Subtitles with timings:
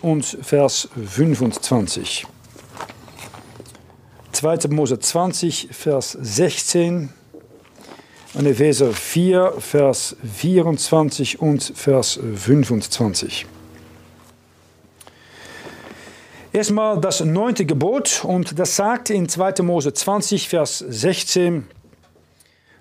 [0.00, 2.26] und Vers 25.
[4.32, 4.68] 2.
[4.70, 7.10] Mose 20, Vers 16
[8.32, 13.44] und Epheser 4, Vers 24 und Vers 25.
[16.54, 19.62] Erstmal das neunte Gebot und das sagt in 2.
[19.62, 21.66] Mose 20, Vers 16,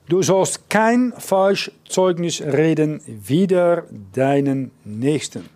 [0.07, 5.54] Du sollst kein Falschzeugnis reden wider deinen Nächsten.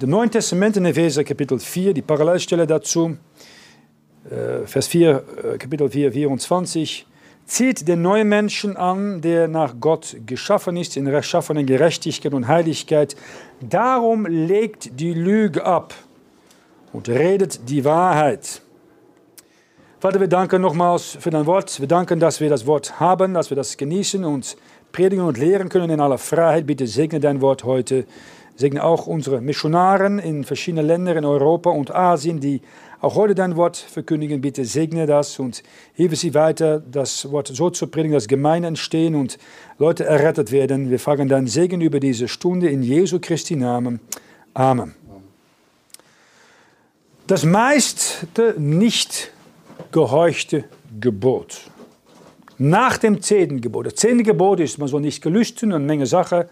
[0.00, 3.16] Im Neuen Testament in Epheser Kapitel 4, die Parallelstelle dazu,
[4.30, 5.24] äh, Vers 4,
[5.54, 7.04] äh, Kapitel 4, 24,
[7.46, 13.16] zieht den neuen Menschen an, der nach Gott geschaffen ist, in rechtschaffener Gerechtigkeit und Heiligkeit.
[13.60, 15.94] Darum legt die Lüge ab
[16.92, 18.62] und redet die Wahrheit.
[19.98, 21.80] Vater, wir danken nochmals für dein Wort.
[21.80, 24.56] Wir danken, dass wir das Wort haben, dass wir das genießen und
[24.92, 26.68] predigen und lehren können in aller Freiheit.
[26.68, 28.06] Bitte segne dein Wort heute.
[28.58, 32.60] Segne auch unsere Missionaren in verschiedenen Ländern in Europa und Asien, die
[33.00, 34.40] auch heute dein Wort verkündigen.
[34.40, 35.62] Bitte segne das und
[35.94, 39.38] hilfe sie weiter, das Wort so zu predigen, dass Gemeinden entstehen und
[39.78, 40.90] Leute errettet werden.
[40.90, 44.00] Wir fragen deinen Segen über diese Stunde in Jesu Christi Namen.
[44.54, 44.96] Amen.
[47.28, 49.30] Das meiste nicht
[49.92, 50.64] gehorchte
[50.98, 51.60] Gebot.
[52.58, 53.86] Nach dem zehnten Gebot.
[53.86, 56.48] Das zehnte Gebot ist, man soll nicht gelüsten, eine Menge Sache.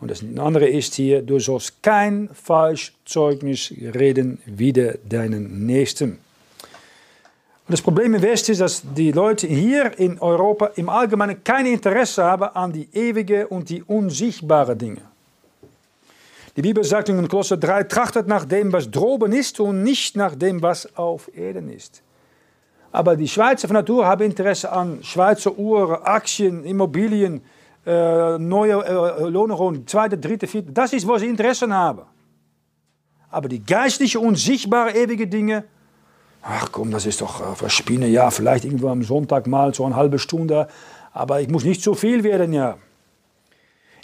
[0.00, 6.18] Und das andere ist hier, du sollst kein Falschzeugnis reden wider deinen Nächsten.
[7.68, 11.66] Und das Problem im Westen ist, dass die Leute hier in Europa im Allgemeinen kein
[11.66, 15.02] Interesse haben an die ewige und die unsichtbare Dinge.
[16.56, 20.34] Die Bibel sagt in Kolosser 3, trachtet nach dem, was droben ist und nicht nach
[20.34, 22.02] dem, was auf Erden ist.
[22.90, 27.42] Aber die Schweizer von Natur haben Interesse an Schweizer Uhren, Aktien, Immobilien,
[28.38, 30.72] neue äh, Lohnerungen, zweite, dritte, vierte.
[30.72, 32.02] Das ist, wo sie Interesse haben.
[33.30, 35.64] Aber die geistliche, unsichtbare, ewige Dinge,
[36.42, 38.10] ach komm, das ist doch äh, verspinnen.
[38.10, 40.68] Ja, vielleicht irgendwo am Sonntag mal so eine halbe Stunde,
[41.12, 42.78] aber ich muss nicht zu viel werden, ja.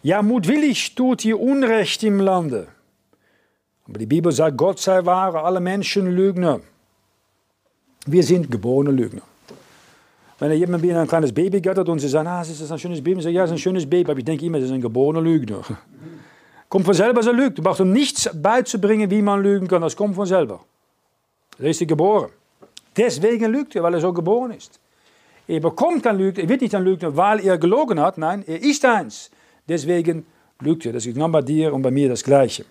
[0.03, 2.69] Ja, mutwillig tut ihr Unrecht im Lande.
[3.87, 6.61] Aber die Bibel sagt, Gott sei wahr, alle Menschen Lügner.
[8.06, 9.23] Wir sind geborene Lügner.
[10.39, 13.03] Wenn jemand mir ein kleines Baby göttert und sie sagen, ah, ist das ein schönes
[13.03, 13.19] Baby?
[13.19, 14.81] Ich sage, ja, es ist ein schönes Baby, aber ich denke immer, das ist ein
[14.81, 15.62] geborener Lügner.
[16.69, 17.59] Kommt von selber, dass er lügt.
[17.59, 19.83] Du brauchst ihm nichts beizubringen, wie man lügen kann.
[19.83, 20.61] Das kommt von selber.
[21.56, 22.31] Er ist geboren.
[22.97, 24.81] Deswegen lügt er, weil er so geboren ist.
[25.47, 28.19] Er bekommt kein Lügner, er wird nicht ein Lügner, weil er gelogen hat.
[28.19, 29.31] Nein, er ist eins.
[29.69, 30.27] Deswegen
[30.61, 30.93] lügt er.
[30.93, 32.65] Das ist genau bei dir und bei mir das Gleiche.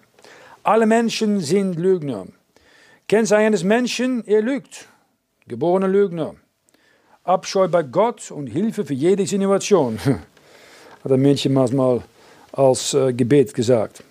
[0.64, 2.26] Alle Menschen sind Lügner.
[3.08, 4.88] Kennzeichen eines Menschen, er lügt.
[5.48, 6.36] Geborener Lügner.
[7.24, 9.98] Abscheu bei Gott und Hilfe für jede Situation,
[11.04, 12.04] hat ein Mädchen mal
[12.52, 14.04] als äh, Gebet gesagt.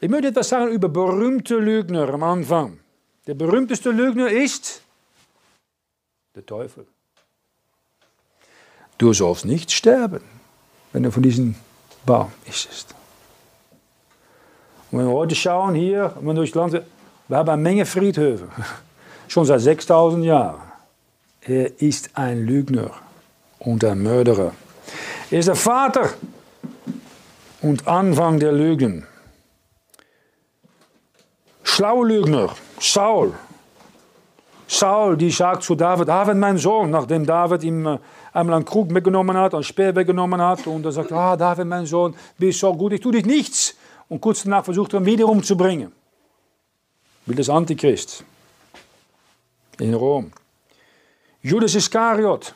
[0.00, 2.78] Ich möchte etwas sagen über berühmte Lügner am Anfang.
[3.26, 4.82] Der berühmteste Lügner ist
[6.34, 6.86] der Teufel.
[8.98, 10.20] Du sollst nicht sterben,
[10.92, 11.54] wenn du von diesem
[12.04, 12.94] Baum isst.
[14.90, 18.48] Und wenn wir heute schauen hier, wenn wir durchs Land, wir haben eine Menge Friedhöfe,
[19.28, 20.71] schon seit 6000 Jahren.
[21.44, 22.92] Er ist ein Lügner
[23.58, 24.52] und ein Mörderer.
[25.30, 26.10] Er ist der Vater
[27.60, 29.06] und Anfang der Lügen.
[31.64, 33.34] Schlaue Lügner, Saul.
[34.68, 37.98] Saul, die sagt zu David, David, mein Sohn, nachdem David ihm äh,
[38.32, 41.86] einmal einen Krug weggenommen hat, einen Speer weggenommen hat, und er sagt, ah, David, mein
[41.86, 43.74] Sohn, bist so gut, ich tue dich nichts.
[44.08, 45.92] Und kurz danach versucht er ihn wieder umzubringen.
[47.26, 48.24] Wie das Antichrist
[49.78, 50.32] in Rom.
[51.42, 52.54] Judas Iskariot.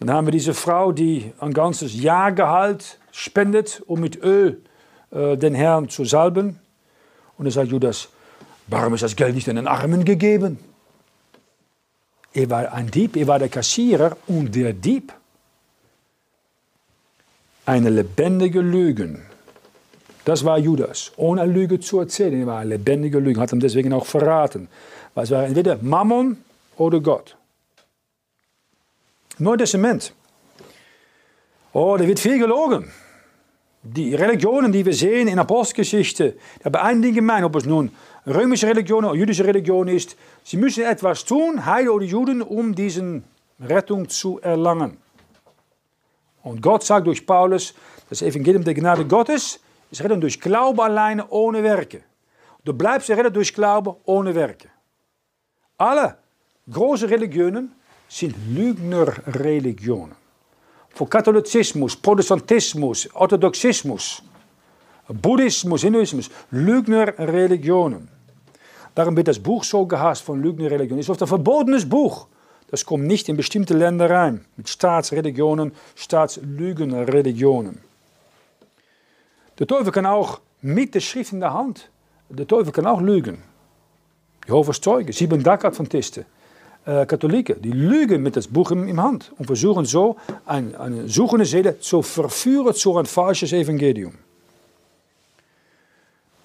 [0.00, 4.60] Dann haben wir diese Frau, die ein ganzes Jahrgehalt spendet, um mit Öl
[5.10, 6.60] äh, den Herrn zu salben.
[7.36, 8.08] Und dann sagt Judas,
[8.66, 10.58] warum ist das Geld nicht den Armen gegeben?
[12.32, 15.12] Er war ein Dieb, er war der Kassierer und der Dieb.
[17.64, 19.20] Eine lebendige Lüge.
[20.24, 22.40] Das war Judas, ohne Lüge zu erzählen.
[22.40, 24.68] Er war eine lebendige Lüge, hat ihm deswegen auch verraten.
[25.14, 26.36] Weil es war entweder Mammon
[26.78, 27.36] oder Gott.
[29.38, 30.12] Neues Testament.
[31.72, 32.90] Oh, da wird viel gelogen.
[33.82, 37.90] Die Religionen, die wir sehen in Apostelgeschichte, haben ein Ding gemein, ob es nun
[38.26, 40.16] römische Religion oder jüdische Religion ist.
[40.42, 43.22] Sie müssen etwas tun, Heide oder Juden, um diese
[43.60, 44.96] Rettung zu erlangen.
[46.42, 47.74] Und Gott sagt durch Paulus,
[48.08, 49.60] das Evangelium der Gnade Gottes
[49.90, 52.02] ist Rettung durch Glaube alleine, ohne Werke.
[52.64, 54.68] Du bleibst errettet durch Glaube, ohne Werke.
[55.76, 56.16] Alle
[56.70, 57.72] große Religionen
[58.08, 60.16] sind Lügnerreligionen.
[60.90, 64.22] Voor Katholizismus, Protestantismus, Orthodoxismus.
[65.08, 68.08] Buddhismus, Hinduismus, Lügnerreligionen.
[68.94, 71.00] Darum wird das Buch so gehasst von Lügnerreligionen.
[71.00, 72.26] Es ist oft ein verbotenes Buch.
[72.70, 74.44] Das kommt nicht in bestimmte Länder rein.
[74.56, 77.80] Mit Staatsreligionen, Staatslügenreligionen.
[79.58, 81.90] Der Teufel kann auch mit der Schrift in der Hand,
[82.28, 83.42] der Teufel kann auch lügen.
[84.46, 86.24] Jehovah's Zeugen, sieben Tag-Adventisten,
[86.88, 91.44] äh, Katholiken, die lügen das Buch im, im Hand und versuchen so eine, eine suchende
[91.44, 94.14] Seele zu verführen zu ein falsches Evangelium.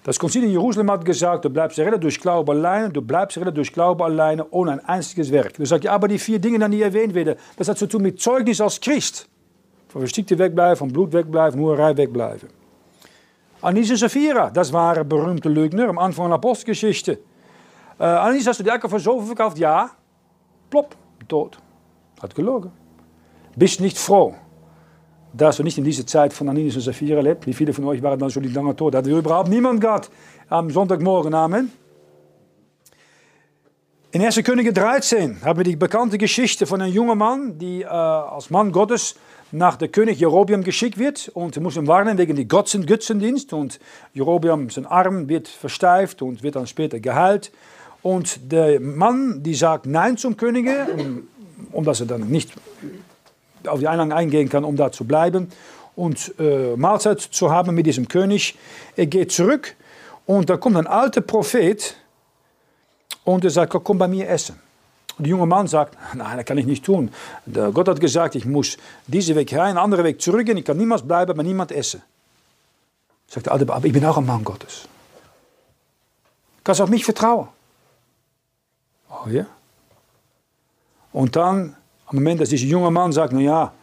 [0.04, 3.56] Das Konzil in Jerusalem hat gesagt, du bleibst retten durch Glaube alleine, du bleibst retten
[3.56, 5.54] durch Glaube alleine, ohne ein einziges Werk.
[5.54, 8.19] Du sagst, ja, aber die vier Dinge, die erwähnt werden, das hat zu tun mit
[8.19, 9.30] Zeugnis als Christ.
[9.88, 12.50] Von Verstickte wegbleiben, von Blut wegbleiben, Hoerei wegbleiben.
[13.62, 17.19] Anis und Sapphira, das waren berühmte Lügner am Anfang der Apostelgeschichte.
[17.98, 19.57] Äh, Anis, hast du die Acker für so verkauft?
[19.57, 19.89] Ja.
[20.74, 20.96] Plop,
[21.28, 21.60] tot.
[22.20, 22.72] Hat gelogen.
[23.56, 24.34] Bist nicht froh,
[25.31, 27.46] dass du nicht in dieser Zeit von Ananias und Sapphira lebt.
[27.46, 28.96] Wie viele von euch waren dann schon lange tot?
[28.96, 30.10] Hat überhaupt niemand gehabt
[30.50, 31.36] am Sonntagmorgen.
[31.36, 31.72] Amen.
[34.14, 34.44] In 1.
[34.44, 38.72] Könige 13 haben wir die bekannte Geschichte von einem jungen Mann, die äh, als Mann
[38.72, 39.16] Gottes
[39.52, 43.80] nach der König Jerobiam geschickt wird und muss ihn warnen wegen die Götzendienst und
[44.14, 47.52] Jerobiam sein Arm wird versteift und wird dann später geheilt
[48.03, 51.27] und der Mann, die sagt Nein zum König, um,
[51.71, 52.51] omdat er dann nicht
[53.65, 55.47] auf die Einladung eingehen kann, um da zu bleiben
[55.95, 58.57] und äh, Mahlzeit zu haben mit diesem König.
[58.97, 59.75] Er geht zurück
[60.25, 61.95] und da kommt ein alter Prophet
[63.23, 64.59] und er sagt, komm bei mir essen.
[65.17, 67.09] Und der junge Mann sagt, nein, das kann ich nicht tun.
[67.45, 68.77] Der Gott hat gesagt, ich muss
[69.07, 72.01] diesen Weg rein, einen anderen Weg zurückgehen, ich kann niemals bleiben, bei niemand essen.
[73.27, 74.89] Sagt der alte, aber ich bin auch ein Mann Gottes.
[76.65, 77.47] Kannst du auf mich vertrauen?
[79.13, 79.45] Oh ja?
[81.12, 81.75] Und dann
[82.07, 83.74] am Moment, dass dieser junge Mann sagt, naja,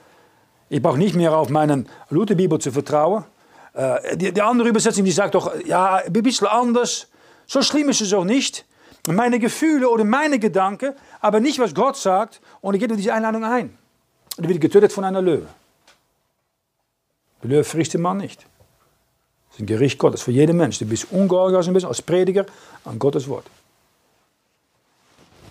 [0.68, 3.24] ich brauche nicht mehr auf meinen Lutherbibel zu vertrauen.
[3.72, 7.08] Äh, die, die, andere Übersetzung, die sagt doch, ja, ein bisschen anders.
[7.46, 8.64] So schlimm ist es auch nicht.
[9.08, 12.40] Meine Gefühle oder meine Gedanken, aber nicht, was Gott sagt.
[12.60, 13.76] Und ich gehe diese Einladung ein.
[14.36, 15.46] Und wird getötet von einer Löwe.
[17.42, 18.46] Der Löwe frisst den Mann nicht.
[19.48, 20.78] Das ist ein Gericht Gottes für jeden Mensch.
[20.78, 22.46] Du bist ungehorsam als Prediger
[22.84, 23.46] an Gottes Wort.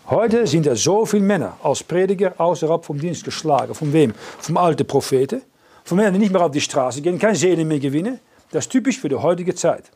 [0.10, 3.76] Heute sind er so viele Männer als Prediger außerhalb vom Dienst geschlagen.
[3.76, 4.16] Von wem?
[4.40, 5.44] Vom alten Propheten.
[5.84, 8.20] Von Männern, die nicht mehr auf die Straße gehen, keine Seelen mehr gewinnen.
[8.50, 9.92] Das ist typisch für die heutige Zeit.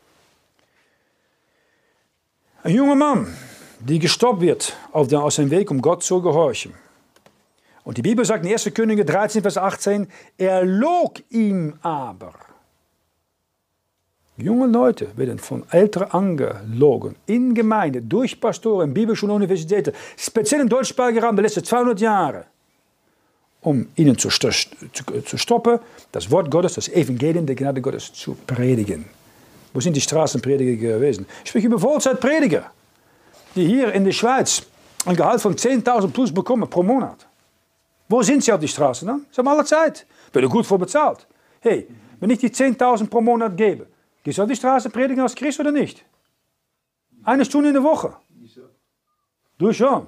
[2.62, 3.36] Ein junger Mann,
[3.80, 6.76] die gestoppt wird auf den, aus seinem Weg, um Gott zu gehorchen.
[7.84, 8.72] Und die Bibel sagt in 1.
[8.76, 10.08] Könige 13, Vers 18,
[10.38, 12.34] er log ihm aber.
[14.44, 21.24] Junge Leute werden von Älteren angelogen, in Gemeinde, durch Pastoren, Bibelschulen, Universitäten, speziell im deutschsprachigen
[21.24, 22.46] Raum der letzten 200 Jahre,
[23.62, 24.50] um ihnen zu, zu,
[25.26, 25.80] zu stoppen,
[26.12, 29.06] das Wort Gottes, das Evangelium der Gnade Gottes zu predigen.
[29.74, 31.26] Wo sind die Straßenprediger gewesen?
[31.44, 32.70] Ich spreche über Vollzeitprediger,
[33.56, 34.64] die hier in der Schweiz
[35.06, 37.26] ein Gehalt von 10.000 plus bekommen pro Monat.
[38.10, 39.26] Wo sind sie auf die Straße dann?
[39.32, 40.06] Sie haben alle Zeit.
[40.34, 41.26] Werden gut vor bezahlt.
[41.62, 41.88] Hey,
[42.20, 43.88] wenn ich die 10.000 pro Monat gebe,
[44.24, 46.04] Gehst du auf die Straße predigen als Christ oder nicht?
[47.24, 48.16] Eine Stunde in der Woche.
[49.58, 50.08] Du schon.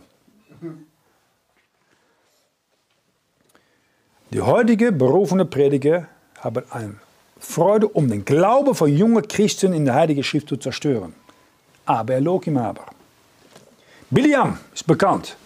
[4.31, 6.07] Die heutige berufene Prediger
[6.39, 6.95] haben eine
[7.39, 11.13] Freude, um den Glauben von jungen Christen in der Heilige Schrift zu zerstören.
[11.85, 12.85] Aber er log ihm aber.
[14.09, 15.37] Biliam ist bekannt.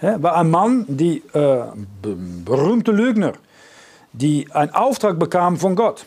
[0.00, 1.64] Er war ein Mann, die äh,
[2.02, 3.34] berühmte Lügner,
[4.12, 6.06] die einen Auftrag bekam von Gott.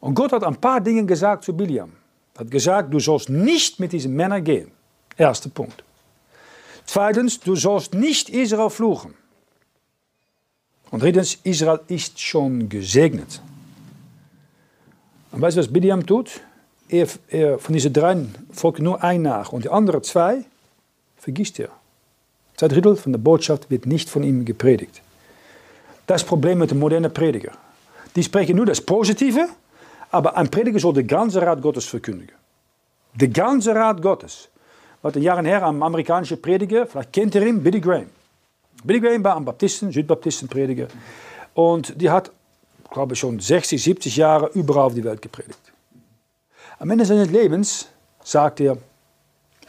[0.00, 1.92] Und Gott hat ein paar Dinge gesagt zu Biliam.
[2.34, 4.70] Er hat gesagt, du sollst nicht mit diesen Männern gehen.
[5.16, 5.82] Erster Punkt.
[6.84, 9.14] Zweitens, du sollst nicht Israel fluchen.
[10.90, 13.40] Und drittens, Israel ist schon gesegnet.
[15.32, 16.40] Und weißt du, was Biliam tut?
[16.88, 18.16] Er, er, von diesen drei
[18.52, 20.44] folgt nur ein nach und die anderen zwei
[21.16, 21.70] vergisst er.
[22.56, 25.02] Zwei Drittel von der Botschaft wird nicht von ihm gepredigt.
[26.06, 27.52] Das Problem mit dem modernen Prediger.
[28.14, 29.48] Die sprechen nur das Positive
[30.16, 32.34] aber ein Prediger soll den ganzen Rat Gottes verkündigen.
[33.14, 34.48] Der ganze Rat Gottes.
[35.02, 38.10] Wat een jaren her een Amerikanische Prediger, vielleicht kennt ihr ihn, Billy Graham.
[38.84, 40.88] Billy Graham war ein Baptisten, Südbaptistenprediger.
[41.54, 42.30] Und die hat,
[42.90, 45.72] glaube schon 60, 70 Jahre überall auf die Welt gepredigt.
[46.78, 47.88] Am Ende seines Lebens
[48.22, 48.76] sagt er,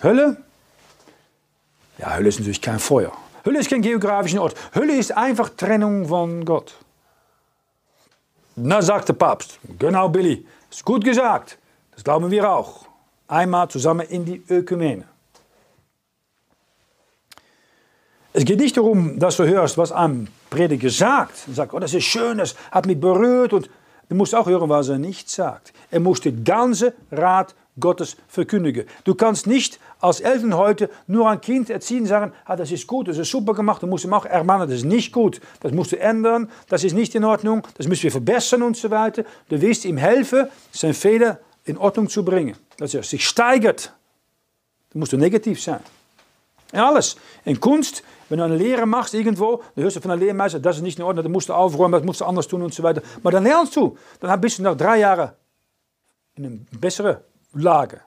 [0.01, 0.37] Hölle?
[1.97, 3.11] Ja, Hölle ist natürlich kein Feuer.
[3.45, 4.55] Hölle ist kein geografischer Ort.
[4.75, 6.73] Hölle ist einfach Trennung von Gott.
[8.59, 11.59] Na, sagt der Papst, genau Billy, ist gut gesagt.
[11.91, 12.87] Das glauben wir auch.
[13.27, 15.03] Einmal zusammen in die Ökumene.
[18.33, 21.43] Es geht nicht darum, dass du hörst, was ein Prediger sagt.
[21.45, 23.53] Und sagt, oh, das ist schön, das hat mich berührt.
[23.53, 23.69] Und
[24.09, 25.71] du musst auch hören, was er nicht sagt.
[25.91, 28.87] Er muss den ganzen Rat Gottes verkündigen.
[29.03, 33.07] Du kannst nicht als Eltern heute nur ein Kind erziehen sagen, ah, das ist gut,
[33.07, 35.91] das ist super gemacht, du musst ihm auch ermahnen, das ist nicht gut, das musst
[35.91, 39.23] du ändern, das ist nicht in Ordnung, das müssen wir verbessern und so weiter.
[39.49, 42.55] Du wirst ihm helfen, seine Fehler in Ordnung zu bringen.
[42.77, 43.93] Dass er sich steigert.
[44.91, 45.79] Da musst du negativ sein.
[46.71, 47.15] In alles.
[47.45, 50.77] In Kunst, wenn du eine Lehre machst irgendwo, dann hörst du von der Lehrmeister, das
[50.77, 52.83] ist nicht in Ordnung, das musst du aufräumen, das musst du anders tun und so
[52.83, 53.01] weiter.
[53.23, 53.97] Maar dann lernst du.
[54.19, 55.31] Dann bist du nach drei Jahren
[56.35, 57.17] in einer besseren
[57.53, 58.01] Lage.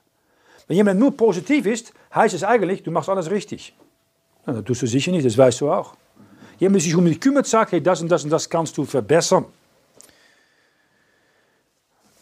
[0.70, 3.74] Wenn jemand nur positiv ist, heißt es eigentlich, du machst alles richtig.
[4.46, 5.96] Na, das tust du sicher nicht, das weißt du auch.
[6.60, 8.84] Jemand, der sich um dich kümmert, sagt, hey, das und das und das kannst du
[8.84, 9.46] verbessern.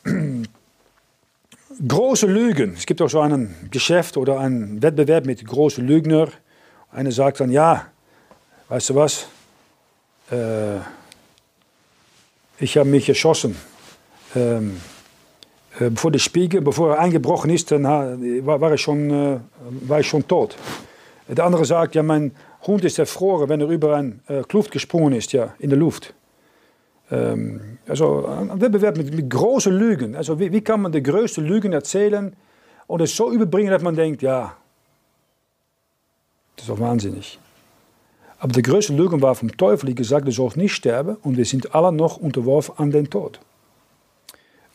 [1.87, 2.73] große Lügen.
[2.73, 6.29] Es gibt auch so ein Geschäft oder einen Wettbewerb mit großen Lügner.
[6.91, 7.89] Einer sagt dann, ja,
[8.71, 9.29] weißt du was,
[10.31, 10.79] äh,
[12.59, 13.55] ich habe mich erschossen.
[14.35, 14.81] Ähm,
[15.81, 19.41] äh, bevor der Spiegel, bevor er eingebrochen ist, dann war, ich schon, äh,
[19.83, 20.57] war ich schon tot.
[21.29, 22.33] Der andere sagt, ja, mein
[22.67, 26.15] Hund ist erfroren, wenn er über eine äh, Kluft gesprungen ist, ja, in der Luft.
[27.11, 30.17] Ähm, also ein Wettbewerb mit, mit großen Lügen.
[30.17, 32.35] Also wie, wie, kann man die größten Lügen erzählen
[32.87, 34.57] und es so überbringen, dass man denkt, ja,
[36.57, 37.39] das ist doch wahnsinnig.
[38.41, 41.45] Aber die größte Lüge war vom Teufel, die gesagt, du sollst nicht sterben und wir
[41.45, 43.41] sind alle noch unterworfen an den Tod.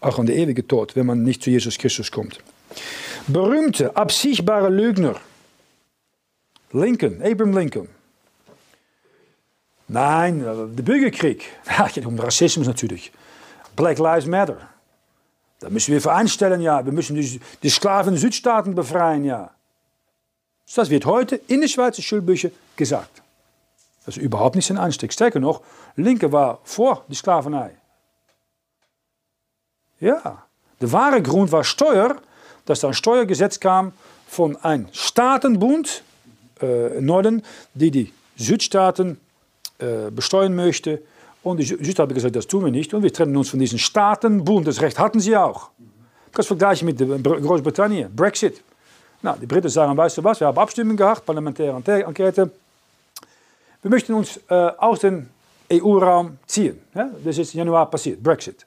[0.03, 2.39] Auch an den ewigen Tod, wenn man nicht zu Jesus Christus kommt.
[3.27, 5.15] Berühmte, absichtbare Lügner.
[6.73, 7.87] Lincoln, Abraham Lincoln.
[9.87, 11.45] Nein, der Bürgerkrieg.
[11.95, 13.11] Ja, um Rassismus natürlich.
[13.75, 14.57] Black Lives Matter.
[15.59, 16.83] Da müssen wir für einstellen, ja.
[16.85, 19.51] Wir müssen die, die Sklaven in Südstaaten befreien, ja.
[20.75, 23.21] Das wird heute in den Schweizer Schulbüchern gesagt.
[24.05, 25.13] Das ist überhaupt nicht sein Anstieg.
[25.13, 25.61] Stärker noch,
[25.95, 27.71] Linke war vor die Sklaverei.
[30.03, 30.43] Ja,
[30.81, 32.17] der wahre Grund war Steuer,
[32.65, 33.93] dass da ein Steuergesetz kam
[34.27, 36.03] von einem Staatenbund
[36.61, 37.41] äh, Norden,
[37.73, 39.17] die die Südstaaten
[39.79, 41.01] äh, besteuern möchte.
[41.41, 42.93] Und die Südstaaten haben gesagt, das tun wir nicht.
[42.93, 44.67] Und wir trennen uns von diesem Staatenbund.
[44.67, 45.69] Das Recht hatten sie auch.
[46.33, 48.61] Das vergleichen mit Großbritannien, Brexit.
[49.21, 52.51] Nou, die Briten sagen, weißt du was, wir haben Abstimmung gehabt, parlamentäre Enquete.
[53.81, 55.29] Wir möchten uns äh, aus dem
[55.71, 56.81] EU-Raum ziehen.
[56.93, 57.09] Ja?
[57.23, 58.65] Das ist im Januar passiert, Brexit.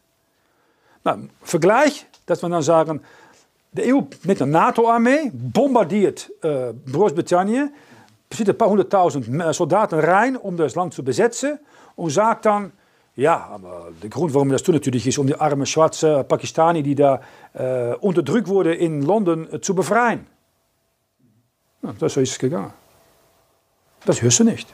[1.06, 3.00] Nou, Vergleich, dass wir dann sagen,
[3.70, 7.72] die EU mit der NATO-Armee bombardiert äh, Großbritannien,
[8.28, 11.60] zitten ein paar hunderttausend Soldaten rein, um das Land zu besetzen
[11.94, 12.72] und sagt dann,
[13.14, 17.20] ja, aber der Grund, warum das natürlich ist, um die armen schwarze Pakistani, die da
[17.54, 20.26] äh, unterdrückt wurden in London, äh, zu befreien.
[21.82, 22.72] Ja, das so ist es gegangen.
[24.04, 24.68] Das hörst du nicht.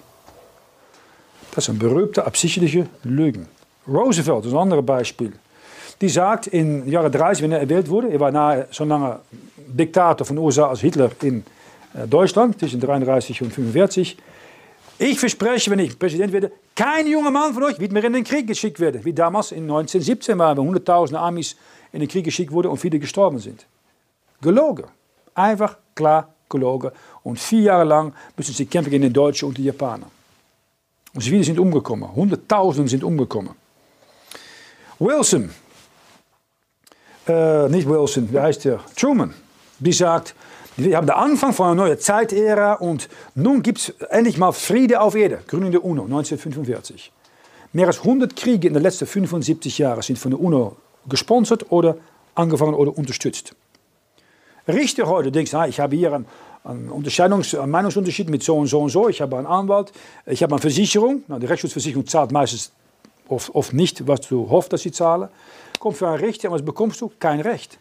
[1.55, 3.47] Das sind berühmte, absichtliche Lügen.
[3.87, 5.35] Roosevelt ist ein anderes Beispiel.
[6.03, 9.21] Die sagt in den Jahren 30, wenn er erwählt wurde, er war nahe so lange
[9.57, 11.45] Diktator von USA als Hitler in
[11.95, 14.17] äh, Deutschland zwischen 33 und 45.
[14.99, 18.25] Ich verspreche, wenn ich Präsident werde, kein junger Mann von euch wird mehr in den
[18.25, 21.55] Krieg geschickt werden, wie damals in 1917 waren, wo hunderttausende Amis
[21.93, 23.65] in den Krieg geschickt wurden und viele gestorben sind.
[24.41, 24.87] Gelogen.
[25.37, 26.91] Einfach klar gelogen.
[27.23, 30.11] Und vier Jahre lang müssen sie kämpfen gegen die Deutschen und die Japaner.
[31.15, 32.13] Und viele sind umgekommen.
[32.13, 33.55] Hunderttausende sind umgekommen.
[34.99, 35.51] Wilson,
[37.27, 38.81] äh, nicht Wilson, wie heißt der?
[38.97, 39.35] Truman,
[39.79, 40.35] die sagt,
[40.77, 45.01] wir haben den Anfang von einer neuen Zeitära und nun gibt es endlich mal Friede
[45.01, 45.41] auf Erde.
[45.47, 47.13] Gründung der UNO 1945.
[47.75, 50.77] Mehr als 100 Kriege in den letzten 75 Jahren sind von der UNO
[51.09, 51.97] gesponsert oder
[52.35, 53.55] angefangen oder unterstützt.
[54.67, 56.27] Richter heute denkt, ah, ich habe hier einen,
[56.65, 59.93] einen, Unterscheidungs-, einen Meinungsunterschied mit so und so und so, ich habe einen Anwalt,
[60.27, 61.25] ich habe eine Versicherung.
[61.29, 62.73] Na, die Rechtsschutzversicherung zahlt meistens
[63.33, 65.29] oft, oft nicht, was du hoffst, dass sie zahlen.
[65.79, 67.11] Kommt für einen Richter, was bekommst du?
[67.19, 67.79] Kein Recht.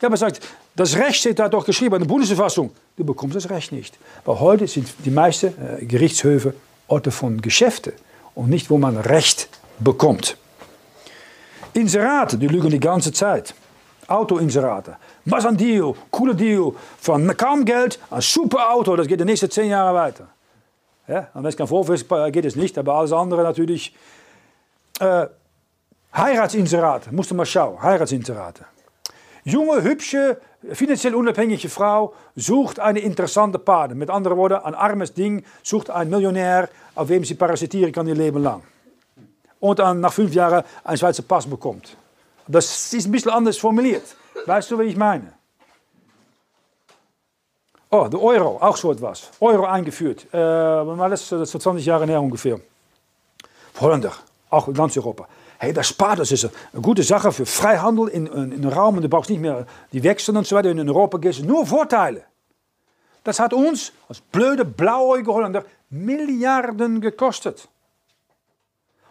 [0.00, 0.40] Ja, man sagt,
[0.74, 2.70] das Recht steht da doch geschrieben in der Bundesverfassung.
[2.96, 3.98] Du bekommst das Recht nicht.
[4.24, 6.54] Weil heute sind die meisten äh, Gerichtshöfe
[6.88, 7.92] Orte von Geschäften
[8.34, 10.36] und nicht, wo man Recht bekommt.
[11.74, 13.54] Inserate, die lügen die ganze Zeit.
[14.08, 14.96] Auto-Inserate.
[15.24, 16.72] Was ein Deal, cooler Deal.
[16.98, 20.26] Von kaum Geld, ein super Auto, das geht die nächsten zehn Jahre weiter.
[21.06, 21.28] Ja,
[21.66, 23.94] Vorwurf ist, geht es nicht, aber alles andere natürlich.
[25.00, 25.28] Äh,
[26.14, 28.66] Heiratsinserate, musst du mal schauen, Heiratsinserate.
[29.44, 30.40] Junge, hübsche,
[30.72, 33.96] finanziell unabhängige Frau sucht eine interessante Partner.
[33.96, 38.14] Mit anderen Worten, ein armes Ding sucht einen Millionär, auf wem sie parasitieren kann ihr
[38.14, 38.62] Leben lang.
[39.60, 41.96] Und dann nach fünf Jahren einen Schweizer Pass bekommt.
[42.46, 44.16] Das ist ein bisschen anders formuliert.
[44.44, 45.32] Weißt du, was ich meine?
[47.90, 49.30] Oh, der Euro, auch so etwas.
[49.40, 50.26] Euro eingeführt.
[50.32, 52.60] Äh, das ist 20 Jahre her ungefähr.
[53.80, 54.12] Holländer,
[54.50, 55.26] auch in ganz Europa.
[55.58, 59.02] hey, das spart, das ist eine gute Sache für Freihandel in, in, in Raum und
[59.02, 60.70] du brauchst nicht mehr die Wechseln und so weiter.
[60.70, 62.24] In Europa gibt es nur Vorteile.
[63.24, 67.68] Das hat uns als blöde, blauäugige Holländer Milliarden gekostet.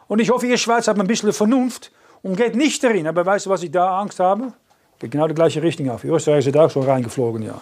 [0.08, 1.92] Und ich hoffe, ihr Schweiz habt ein bisschen Vernunft
[2.24, 3.06] und geht nicht darin.
[3.06, 4.54] Aber weißt du, was ich da Angst habe?
[4.98, 6.02] Geht genau die gleiche Richtung auf.
[6.02, 7.62] Die Österreicher sind auch schon reingeflogen, ja.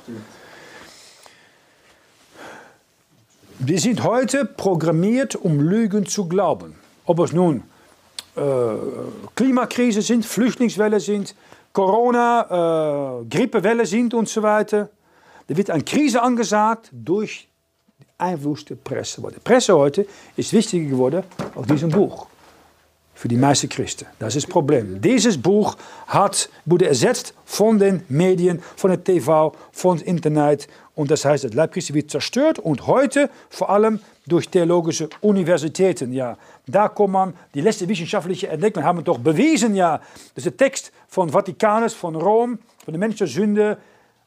[3.59, 6.75] Wir sind heute programmiert, um Lügen zu glauben.
[7.07, 7.63] Ob es nun
[8.35, 8.41] äh,
[9.33, 11.33] Klimakrise sind, Flüchtlingswelle sind,
[11.71, 14.89] Corona, äh, Grippewelle sind und so weiter.
[15.47, 17.47] Da wird eine Krise angesagt durch
[18.17, 19.21] Einfluss der Presse.
[19.21, 21.23] Die Presse heute ist wichtiger geworden
[21.55, 22.27] als diesem Buch.
[23.13, 24.05] Für die meisten Christen.
[24.19, 25.01] Das ist das Problem.
[25.01, 25.75] Dieses Buch
[26.07, 30.67] hat, wurde ersetzt von den Medien, von der TV, von Internet.
[30.93, 36.11] Und das heißt, das Leib Christi wird zerstört und heute vor allem durch theologische Universitäten.
[36.11, 40.01] Ja, da kommt man, die letzte wissenschaftliche Entdeckung haben doch bewiesen, ja,
[40.35, 43.77] dass der Text von Vatikanus, von Rom, von der Mensch der Sünde,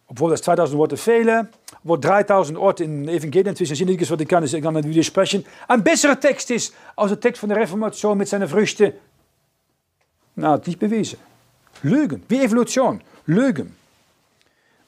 [0.07, 1.49] obwohl das 2000 Worte fehlen,
[1.85, 6.19] wo 3000 Orte in Evangelien zwischen Sinniges Vatikan ist, ich kann nicht widersprechen, ein besserer
[6.19, 8.93] Text ist als der Text von der Reformation mit seinen Früchten.
[10.35, 11.19] Na, nicht bewiesen.
[11.83, 13.77] Lügen, wie Evolution, Lügen.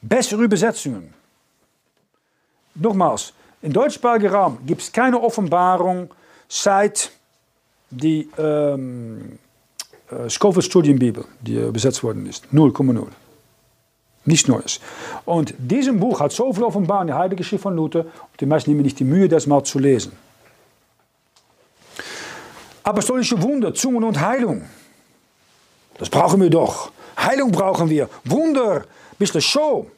[0.00, 1.14] Bessere Übersetzungen.
[2.74, 6.12] Nochmals, im deutschsprachigen Raum gibt es keine Offenbarung
[6.48, 7.12] seit
[7.90, 9.38] die ähm,
[10.10, 12.46] äh, Scofield Studienbibel, die übersetzt worden ist.
[12.52, 13.06] 0,0.
[14.24, 14.80] Nichts Neues.
[15.24, 18.46] Und diesem Buch hat so viel offenbar in der Heilige Schrift von Luther, und die
[18.46, 20.12] meisten nehmen nicht die Mühe, das mal zu lesen.
[22.82, 24.64] Apostolische Wunder, Zungen und Heilung.
[25.98, 26.90] Das brauchen wir doch.
[27.16, 28.08] Heilung brauchen wir.
[28.24, 28.84] Wunder,
[29.18, 29.90] bisschen Show.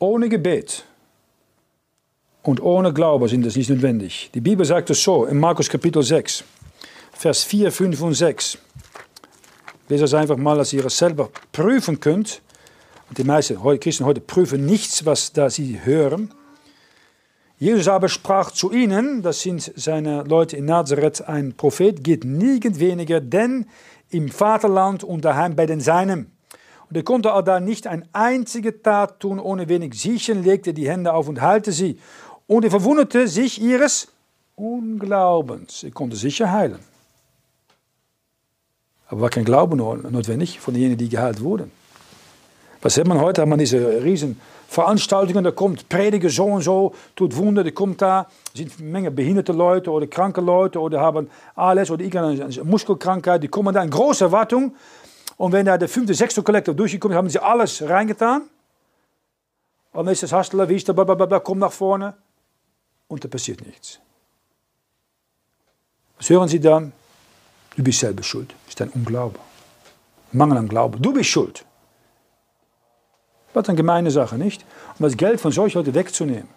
[0.00, 0.84] Ohne Gebet
[2.42, 4.30] und ohne Glaube sind das nicht notwendig.
[4.34, 6.44] Die Bibel sagt es so in Markus Kapitel 6,
[7.12, 8.58] Vers 4, 5 und 6.
[9.88, 12.42] Lese es einfach mal, dass ihr es selber prüfen könnt.
[13.16, 16.32] Die meisten Christen heute prüfen nichts, was da sie hören.
[17.58, 22.78] Jesus aber sprach zu ihnen, das sind seine Leute in Nazareth, ein Prophet geht nirgend
[22.78, 23.66] weniger, denn
[24.10, 26.30] im Vaterland und daheim bei den Seinen.
[26.88, 30.88] Und er konnte auch da nicht eine einzige Tat tun, ohne wenig Siechen, legte die
[30.88, 31.98] Hände auf und heilte sie.
[32.48, 34.08] Und er verwunderte sich ihres
[34.56, 35.84] Unglaubens.
[35.84, 36.80] Er konnte sicher heilen.
[39.06, 41.70] Aber war kein Glaube notwendig von denen, die geheilt wurden.
[42.80, 43.42] Was hat man heute?
[43.42, 48.00] Hat man diese riesen Veranstaltungen, da kommt Prediger so und so, tut Wunder, die kommt
[48.00, 53.42] da, sind eine Menge behinderte Leute oder kranke Leute oder haben alles oder irgendeine Muskelkrankheit,
[53.42, 54.74] die kommen da in große Erwartung.
[55.36, 58.42] Und wenn da der fünfte, sechste Kollektor durchgekommen ist, haben sie alles reingetan.
[59.92, 62.14] Und dann ist das Hastler, wie ist der, blablabla, kommt nach vorne
[63.08, 63.98] und da passiert nichts.
[66.18, 66.92] Was hören Sie dann?
[67.76, 68.54] Du bist selber schuld.
[68.64, 69.38] Das ist ein Unglaube.
[70.32, 71.00] Mangel an Glauben.
[71.00, 71.64] Du bist schuld.
[73.54, 74.64] Was eine gemeine Sache, nicht?
[74.98, 76.48] Um das Geld von solchen Leuten wegzunehmen.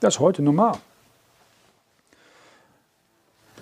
[0.00, 0.78] Das ist heute normal.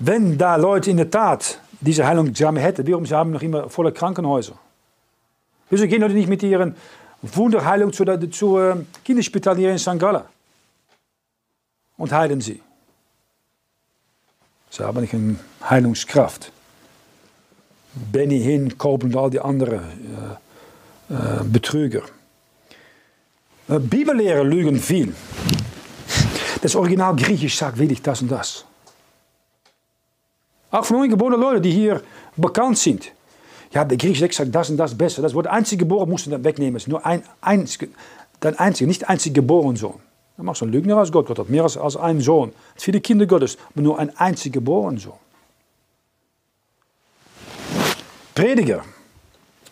[0.00, 3.92] Wenn da Leute in der Tat diese Heilung hätten, warum sie haben noch immer volle
[3.92, 4.58] Krankenhäuser?
[5.70, 6.74] Wieso gehen Leute nicht mit ihren
[7.22, 9.98] Wunderheilung zu, zu äh, Kinderspital hier in St.
[9.98, 10.24] Gallen
[12.02, 12.60] und heilen sie?
[14.70, 15.36] Sie haben nicht eine
[15.70, 16.50] Heilungskraft.
[17.94, 19.80] Benny Hinn, Koop und all die anderen
[21.08, 22.02] äh, äh, Betrüger.
[23.68, 25.14] Äh, Bibellehrer lügen viel.
[26.60, 28.64] Das Original Griechisch sagt wirklich das und das.
[30.72, 32.02] Auch von ungeborenen Leuten, die hier
[32.36, 33.12] bekannt sind.
[33.72, 35.22] Ja, der griechische sagt das und das besser.
[35.22, 36.76] Das Wort einzig geboren musst du dann wegnehmen.
[36.76, 37.94] Es ist nur ein, einzig,
[38.40, 40.00] dein einziger, nicht einzig geboren Sohn.
[40.36, 41.26] Dan mag zo'n Lügner als Gott.
[41.26, 42.52] Gott hat mehr als, als einen Sohn.
[42.76, 45.18] Viele Kinder Gottes, aber nur ein einziger geboren Sohn.
[48.34, 48.84] Prediger.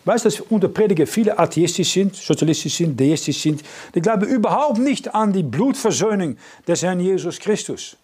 [0.05, 3.63] Weißt du, dass unter Prediger viele atheistisch sind, sozialistisch sind, deistisch sind?
[3.93, 7.97] Die glauben überhaupt nicht an die Blutversöhnung des Herrn Jesus Christus.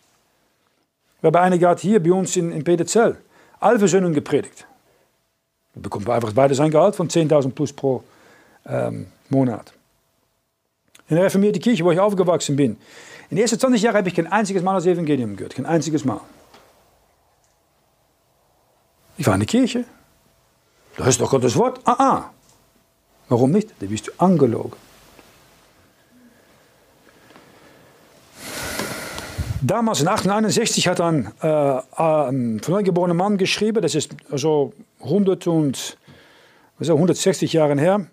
[1.21, 3.17] We hebben eine gehad hier bei uns in, in Peterzell.
[3.59, 4.67] Allversöhnung gepredigt.
[5.73, 8.03] Da bekommt einfach beide sein Gehalt von 10.000 plus pro
[8.67, 9.73] ähm, Monat.
[11.09, 12.77] In der reformierten Kirche, wo ich aufgewachsen bin.
[13.29, 15.55] In den ersten 20 Jahren habe ich kein einziges Mal das Evangelium gehört.
[15.55, 16.21] Kein einziges Mal.
[19.17, 19.85] Ich war in der Kirche.
[20.95, 21.79] Du hörst doch Gottes Wort.
[21.85, 22.31] Ah, ah.
[23.29, 23.69] Warum nicht?
[23.79, 24.73] Da bist du angelogen.
[29.61, 35.97] Damals in 1861 hat ein, äh, ein neugeborener Mann geschrieben, das ist so 100 und,
[36.77, 38.05] was 160 Jahre her.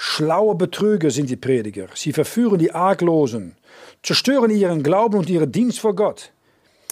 [0.00, 1.88] Schlaue Betrüger sind die Prediger.
[1.96, 3.56] Sie verführen die Arglosen,
[4.00, 6.30] zerstören ihren Glauben und ihren Dienst vor Gott.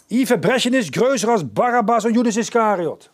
[0.08, 3.08] Ihr Verbrechen ist größer als Barabbas und Judas Iskariot.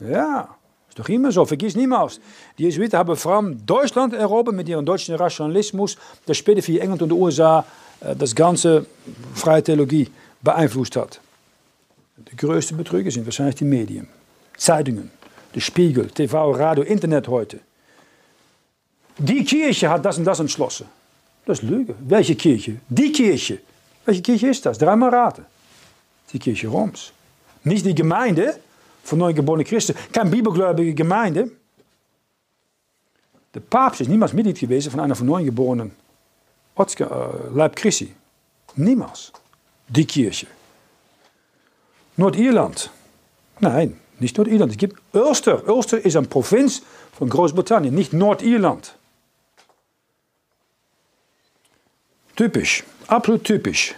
[0.00, 0.54] Ja,
[0.86, 2.20] ist doch immer so, vergiss niemals.
[2.58, 7.00] Die Jesuiten haben vor allem Deutschland erobert mit ihrem deutschen Rationalismus, das später für England
[7.00, 7.64] und die USA
[8.00, 8.84] äh, das ganze
[9.32, 10.10] freie Theologie
[10.42, 11.22] beeinflusst hat.
[12.18, 14.08] Die größten Betrüger sind wahrscheinlich die Medien,
[14.58, 15.10] Zeitungen,
[15.54, 17.60] der Spiegel, TV, Radio, Internet heute.
[19.18, 20.86] Die Kirche hat das und das entschlossen.
[21.44, 21.94] Das ist Lüge.
[22.00, 22.76] Welche Kirche?
[22.88, 23.58] Die Kirche.
[24.04, 24.78] Welche Kirche ist das?
[24.78, 25.44] Dreimal raten.
[26.32, 27.12] Die Kirche Roms.
[27.64, 28.58] Nicht die Gemeinde
[29.02, 31.50] von neugeborenen Christen, keine bibelgläubige Gemeinde.
[33.54, 35.92] Der Papst ist niemals Mitglied gewesen von einer von neugeborenen
[36.76, 37.04] äh,
[37.54, 38.14] Leib Christi.
[38.76, 39.32] Niemals.
[39.88, 40.46] Die Kirche.
[42.16, 42.90] Nordirland.
[43.60, 44.72] Nein, nicht Nordirland.
[44.72, 45.66] Es gibt Ulster.
[45.66, 48.97] Ulster ist eine Provinz von Großbritannien, nicht Nordirland.
[52.38, 53.94] Typisch, absolut typisch.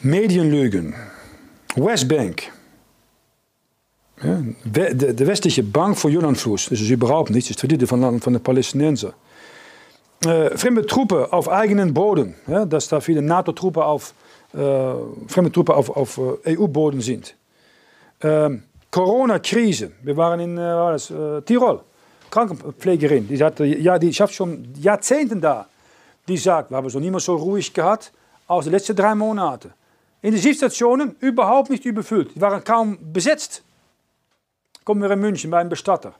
[0.00, 0.94] Medienlügen.
[1.74, 2.52] Westbank.
[4.62, 8.40] De, de, westliche Bank voor Jordanfluss, das ist überhaupt nichts, das ist Verdiente von, den
[8.40, 9.12] Palästinensern.
[10.24, 14.14] Äh, fremde Truppen auf eigenen Boden, ja, dass da viele NATO-Truppen auf,
[14.54, 14.58] äh,
[15.26, 17.34] fremde Truppen auf, auf äh, EU-Boden sind.
[18.22, 21.80] Ähm, Corona-Krise, wir waren in Tirol,
[22.30, 25.66] Krankenpflegerin, die, hat, ja, die schafft schon Jahrzehnten da.
[26.28, 28.12] Die sagt, wir haben noch niemals so ruhig gehabt
[28.48, 29.72] als die letzten drei Monate.
[30.22, 32.34] Intensivstationen überhaupt nicht überfüllt.
[32.34, 33.62] Die waren kaum besetzt.
[34.84, 36.14] Kommen wir in München bei einem Bestatter.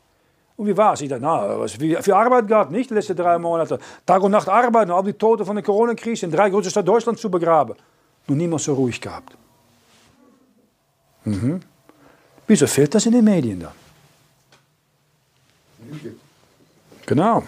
[0.57, 1.01] Und wie war es?
[1.03, 2.89] Ich dachte, na, was viel, viel Arbeit gehabt, nicht?
[2.89, 3.79] Die letzten drei Monate.
[4.05, 7.21] Tag und Nacht arbeiten, all die Toten von der Corona-Krise in drei große Städte Deutschlands
[7.21, 7.75] zu begraben.
[8.27, 9.37] Noch niemals so ruhig gehabt.
[11.25, 11.61] Mhm.
[12.47, 13.86] Wieso fehlt das in den Medien dann?
[17.07, 17.45] Genau.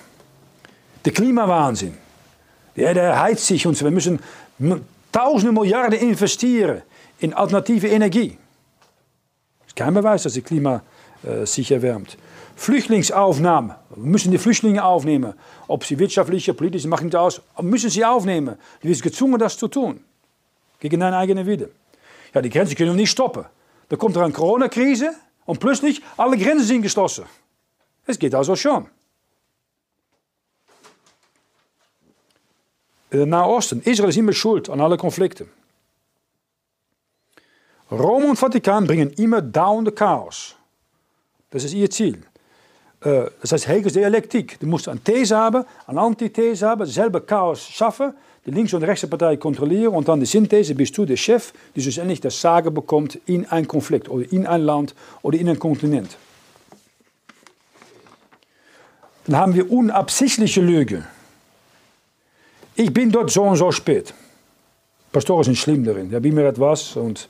[1.04, 1.96] Der Klimawahnsinn.
[2.76, 4.20] Ja, der heizt sich und wir müssen
[5.10, 6.82] tausende Milliarden investieren
[7.18, 8.38] in alternative Energie.
[9.60, 10.82] Das ist kein Beweis, dass das Klima
[11.24, 12.16] äh, sich erwärmt.
[12.54, 13.76] Flüchtlingsaufnahme.
[13.90, 15.34] Wir müssen die Flüchtlinge aufnehmen.
[15.66, 17.40] Ob sie wirtschaftlich, politisch, macht nicht aus.
[17.60, 18.56] Müssen sie aufnehmen.
[18.82, 20.00] Die sind gezwungen, das zu tun.
[20.80, 21.70] Gegen deine eigene Wille.
[22.34, 23.44] Ja, die Grenzen können wir nicht stoppen.
[23.88, 25.14] Da kommt eine Corona-Krise
[25.46, 27.24] und plötzlich alle Grenzen sind geschlossen.
[28.06, 28.82] Es geht also schon.
[28.82, 28.88] In het
[33.10, 33.82] Nahosten.
[33.84, 35.46] Israël is immer schuld an alle Konflikte.
[37.90, 40.54] Rom und Vatikan bringen immer dauernde Chaos.
[41.50, 42.22] Das ist ihr Ziel.
[43.00, 44.60] Äh, das heißt Hegels Dialektik.
[44.60, 48.12] Du musst eine These haben, eine Antithese haben, selber Chaos schaffen,
[48.44, 51.80] die links- und rechtse Partei kontrollieren und dann die Synthese bist du der Chef, die
[51.80, 56.16] schlussendlich das Sagen bekommt in ein Konflikt oder in ein Land oder in ein Kontinent.
[59.26, 61.04] Dann haben wir unabsichtliche Lüge.
[62.80, 64.14] Ich bin dort so und so spät.
[65.10, 66.12] Pastoren sind schlimm darin.
[66.12, 67.28] Ja, mir etwas und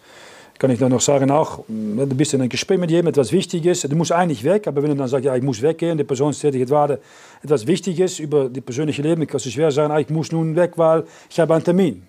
[0.59, 3.81] kann ich dann noch sagen, auch, du bist in einem Gespräch mit jemandem, etwas Wichtiges,
[3.81, 6.35] du musst eigentlich weg, aber wenn du dann sagst, ja, ich muss weggehen, die Person
[6.35, 7.01] sich gerade
[7.43, 10.73] etwas Wichtiges über die persönliche Leben, kannst du schwer sagen, ah, ich muss nun weg,
[10.77, 12.07] weil ich habe einen Termin.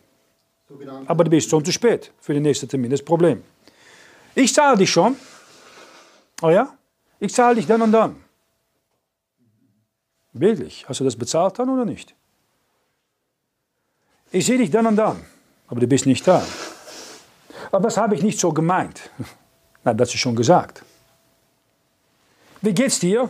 [1.05, 3.41] Aber du bist schon zu spät für den nächsten Termin, das ist das Problem.
[4.35, 5.15] Ich zahle dich schon.
[6.41, 6.73] Oh ja?
[7.21, 8.17] Ich zahle dich dann und dann.
[10.33, 10.83] Wirklich.
[10.89, 12.15] Hast du das bezahlt dann oder nicht?
[14.31, 15.19] Ich sehe dich dann und dann,
[15.67, 16.43] aber du bist nicht da.
[17.71, 19.09] Aber das habe ich nicht so gemeint.
[19.83, 20.83] Na, das ist schon gesagt.
[22.61, 23.29] Wie geht's dir?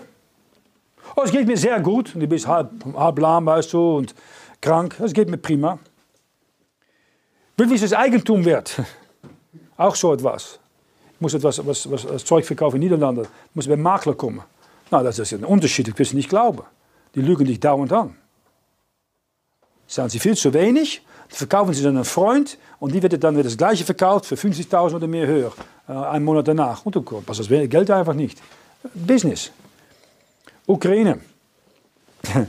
[1.16, 2.14] Oh, es geht mir sehr gut.
[2.16, 4.16] Du bist halb, halb lahm, weißt du, und
[4.62, 5.00] krank.
[5.00, 5.80] Es geht mir prima.
[7.58, 8.82] Wie es Eigentum wird.
[9.78, 10.60] Auch so etwas.
[11.14, 13.24] Ich muss etwas was, was, was Zeug verkaufen in Niederlanden.
[13.24, 14.42] Ich muss beim Makler kommen.
[14.92, 15.88] Na, das ist ein Unterschied.
[15.88, 16.64] Ich will es nicht glauben.
[17.16, 18.16] Die lügen dich dauernd an.
[19.90, 23.46] Sagen sie viel zu wenig, verkaufen sie dann einen Freund und die wird dann wieder
[23.46, 25.52] das gleiche verkauft für 50.000 oder mehr höher,
[25.88, 26.86] äh, einen Monat danach.
[26.86, 28.40] Und dann passt das Geld einfach nicht.
[28.94, 29.52] Business.
[30.66, 31.20] Ukraine.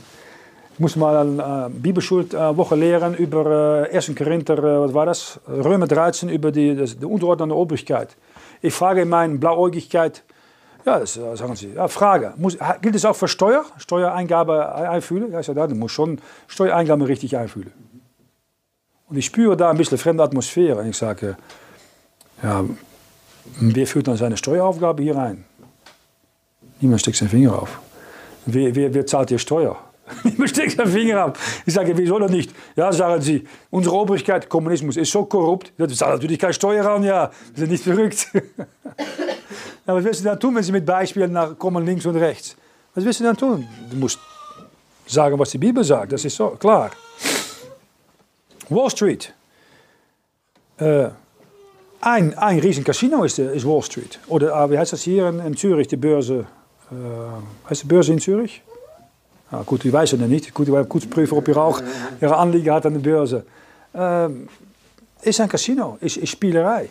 [0.72, 4.14] Ich muss mal eine äh, Bibelschulwoche lehren über äh, 1.
[4.16, 5.38] Korinther, äh, was war das?
[5.46, 8.16] Römer 13, über die, das, die Unterordnung der Obrigkeit.
[8.62, 10.22] Ich frage in meiner Blauäugigkeit,
[10.84, 11.72] ja, das äh, sagen Sie.
[11.74, 12.34] Ja, Frage.
[12.36, 13.64] Muss, gilt es auch für Steuer?
[13.78, 15.32] Steuereingabe einfühlen?
[15.32, 17.72] Ja, sage, ja, du musst schon Steuereingabe richtig einfühlen.
[19.08, 20.86] Und ich spüre da ein bisschen fremde Atmosphäre.
[20.88, 21.36] Ich sage,
[22.42, 22.64] ja,
[23.58, 25.44] wer führt dann seine Steueraufgabe hier rein?
[26.80, 27.80] Niemand steckt seinen Finger auf.
[28.46, 29.76] Wer, wer, wer zahlt hier Steuer?
[30.24, 31.62] Niemand steckt seinen Finger auf.
[31.66, 32.54] Ich sage, wieso doch nicht?
[32.76, 37.02] Ja, sagen Sie, unsere Obrigkeit, Kommunismus ist so korrupt, das zahlt natürlich keine Steuer an,
[37.02, 37.30] ja.
[37.54, 38.28] Wir sind nicht verrückt.
[39.90, 42.54] Ja, was willst du dann tun, wenn sie mit Beispielen nach, kommen links und rechts?
[42.94, 43.66] Was willst du dann tun?
[43.90, 44.20] Du musst
[45.04, 46.92] sagen, was die Bibel sagt, das ist so klar.
[48.68, 49.34] Wall Street.
[50.78, 51.08] Äh,
[52.02, 54.20] ein, ein riesen Casino ist, ist Wall Street.
[54.28, 56.46] Oder ah, wie heißt das hier in, in Zürich, die Börse?
[56.92, 58.62] Äh, heißt die Börse in Zürich?
[59.50, 60.54] Ja, gut, ich weiß es nicht.
[60.54, 61.82] Gut, ich will kurz prüfen, ob ihr auch
[62.20, 63.44] ihre Anliegen hat an der Börse.
[63.92, 64.48] Ähm,
[65.20, 66.90] ist ein Casino, ist, ist Spielerei.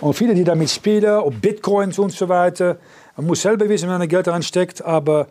[0.00, 2.78] Und viele, die damit spielen, auf Bitcoins und so weiter,
[3.16, 5.28] man muss selber wissen, wenn man Geld reinsteckt, aber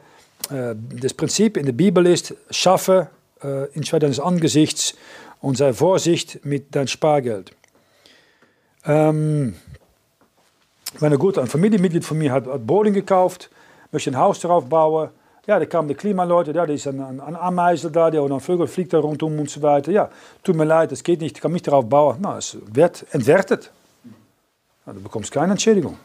[0.49, 3.10] äh, das Prinzip in der Bibel ist, schaffe
[3.43, 4.95] äh, in Schwert deines Angesichts
[5.41, 7.53] und sei Vorsicht mit deinem Spargeld.
[8.86, 9.56] Ähm,
[10.99, 13.49] wenn gut, ein Familienmitglied von mir hat, hat Boden gekauft,
[13.91, 15.10] möchte ein Haus darauf bauen,
[15.45, 18.32] ja, da kamen die Klimaleute, ja, da ist ein, ein, ein Ameisel da, der, und
[18.32, 19.91] ein Vögel fliegt da rundum und so weiter.
[19.91, 20.10] Ja,
[20.41, 22.17] tut mir leid, das geht nicht, ich kann nicht darauf bauen.
[22.21, 23.69] Na, es wird entwertet.
[24.86, 25.98] Ja, du bekommst keine Entschädigung.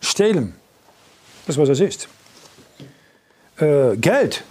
[0.00, 0.54] Stehlen,
[1.46, 2.08] das ist was es ist.
[3.58, 4.44] Äh, Geld,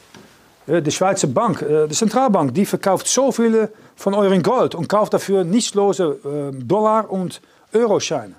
[0.67, 5.13] die Schweizer Bank, äh, die Zentralbank, die verkauft so viele von euren Gold und kauft
[5.13, 7.41] dafür nichtslose äh, Dollar- und
[7.74, 8.36] Euroscheine.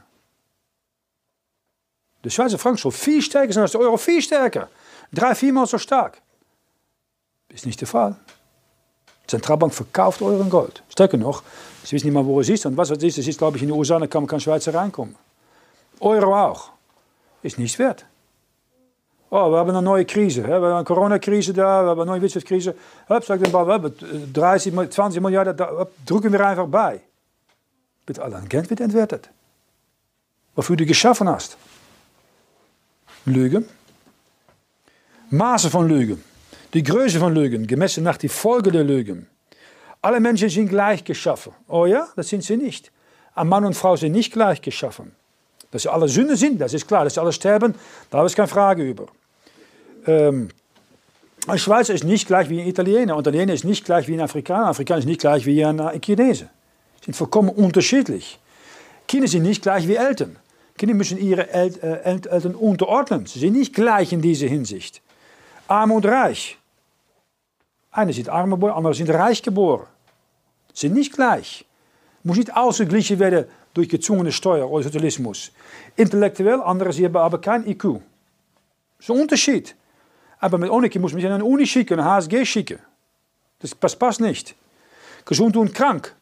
[2.24, 4.68] Der Schweizer Frank soll viel stärker sein als der Euro, viel stärker.
[5.12, 6.20] Drei, viermal so stark.
[7.48, 8.16] Ist nicht der Fall.
[9.24, 10.82] Die Zentralbank verkauft euren Gold.
[10.88, 11.44] Stärker noch,
[11.86, 12.66] sie wissen nicht mal, wo es ist.
[12.66, 14.40] Und was es ist, es ist, glaube ich, in den USA, da kann man kein
[14.40, 15.14] Schweizer reinkommen.
[16.00, 16.70] Euro auch.
[17.42, 18.04] Ist nichts wert.
[19.30, 20.42] Oh, wir haben eine neue Krise.
[20.44, 22.74] We hebben eine Corona-Krise da, we hebben eine neue Wirtschaftskrise.
[23.08, 23.92] Hup, sagt den Ball,
[24.32, 27.00] 30, 20 Milliarden, da, drücken wir einfach bei.
[28.06, 29.28] Mit allen Geld wird entwertet.
[30.54, 31.56] Wofür du geschaffen hast.
[33.24, 33.66] Lügen.
[35.30, 36.22] Maße von Lügen.
[36.72, 39.26] Die Größe von Lügen, gemessen nach die Folge der Lügen.
[40.02, 41.52] Alle Menschen sind gleich geschaffen.
[41.68, 42.92] Oh ja, das sind sie nicht.
[43.34, 45.12] Ein Mann und Frau sind nicht gleich geschaffen.
[45.70, 47.04] Dass sie alle Sünde sind, das ist klar.
[47.04, 47.74] Dass sie alle sterben,
[48.10, 49.06] da habe ich keine Frage über.
[50.06, 50.48] Ähm,
[51.46, 53.14] ein Schweizer ist nicht gleich wie ein Italiener.
[53.14, 54.64] Ein Italiener ist nicht gleich wie ein Afrikaner.
[54.64, 56.48] Ein Afrikaner ist nicht gleich wie ein Chinese.
[57.04, 58.40] Sind vollkommen unterschiedlich.
[59.06, 60.36] Kinder sind nicht gleich wie Eltern.
[60.76, 61.70] Kinder müssen ihre äh,
[62.02, 63.26] Eltern unterordnen.
[63.26, 65.02] Sie sind nicht gleich in dieser Hinsicht.
[65.68, 66.58] Arm und reich.
[67.96, 69.86] Einer sind arm geboren, andere sind reich geboren.
[70.74, 71.64] Sind nicht gleich.
[72.22, 75.50] Muss nicht ausgeglichen werden durch gezwungene Steuer oder Sozialismus.
[75.96, 78.02] Intellektuell, andere haben aber kein IQ.
[78.98, 79.74] Ist ein Unterschied.
[80.40, 82.78] Aber mit Onike muss man sich an eine Uni schicken, eine HSG schicken.
[83.60, 84.54] Das, das passt nicht.
[85.24, 86.14] Gesund und krank.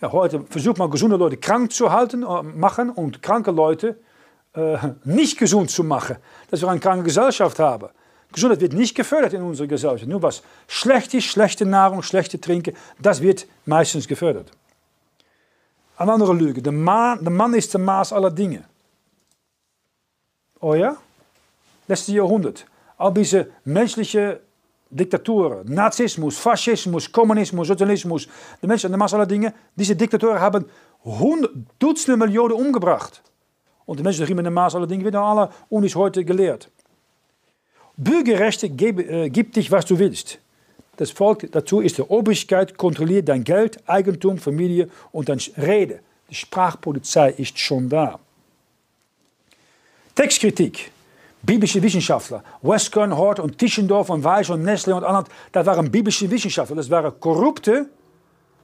[0.00, 3.96] Ja, heute versucht man gesunde Leute krank zu halten, äh, machen und kranke Leute
[4.54, 6.16] äh, nicht gesund zu machen.
[6.50, 7.90] Dass wir eine kranke Gesellschaft haben.
[8.34, 10.08] Gesundheit wird nicht gefördert in unserer Gesellschaft.
[10.08, 14.50] Nur was schlecht ist, schlechte Nahrung, schlechte Trinken, das wird meistens gefördert.
[15.96, 16.60] Eine andere Lüge.
[16.60, 18.64] Der Mann, der Mann ist der Maß aller Dinge.
[20.60, 20.96] Oh ja?
[21.86, 22.66] Letztes Jahrhundert.
[22.96, 24.40] All diese menschliche
[24.90, 28.28] Diktaturen, Nazismus, Faschismus, Kommunismus, Sozialismus,
[28.62, 30.64] de Menschen, de Masse aller Dinge, diese Diktatoren haben
[31.04, 33.22] honderd, Dutzende Millionen umgebracht.
[33.86, 36.70] Und die Menschen in der Maß aller Dinge werden alle Unis heute gelehrt.
[37.96, 40.38] Bürgerrechte gib, äh, gib dich, was du willst.
[40.96, 46.00] Das Volk dazu ist die Obrigkeit, kontrolliert dein Geld, Eigentum, Familie und deine Rede.
[46.30, 48.18] Die Sprachpolizei ist schon da.
[50.14, 50.90] Textkritik.
[51.42, 56.30] Biblische Wissenschaftler, Westcott, Hort und Tischendorf und Weiss und Nestle und anderen, das waren biblische
[56.30, 56.76] Wissenschaftler.
[56.76, 57.86] Das waren korrupte